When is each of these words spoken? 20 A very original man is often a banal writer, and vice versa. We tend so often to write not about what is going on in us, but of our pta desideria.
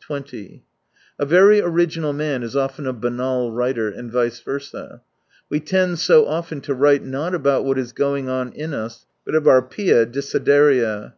20 0.00 0.62
A 1.18 1.24
very 1.24 1.58
original 1.62 2.12
man 2.12 2.42
is 2.42 2.54
often 2.54 2.86
a 2.86 2.92
banal 2.92 3.50
writer, 3.50 3.88
and 3.88 4.12
vice 4.12 4.38
versa. 4.40 5.00
We 5.48 5.58
tend 5.60 5.98
so 6.00 6.26
often 6.26 6.60
to 6.60 6.74
write 6.74 7.02
not 7.02 7.34
about 7.34 7.64
what 7.64 7.78
is 7.78 7.92
going 7.94 8.28
on 8.28 8.52
in 8.52 8.74
us, 8.74 9.06
but 9.24 9.34
of 9.34 9.48
our 9.48 9.62
pta 9.62 10.04
desideria. 10.12 11.12